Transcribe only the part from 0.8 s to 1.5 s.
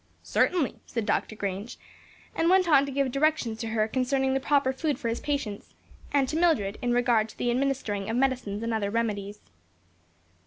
said Dr.